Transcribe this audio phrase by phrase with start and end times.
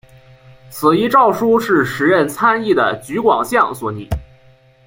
[0.71, 4.07] 此一诏书是时任参议的橘广相所拟。